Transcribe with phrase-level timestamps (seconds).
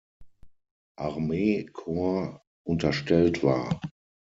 [0.97, 3.79] Armee-Korps unterstellt war.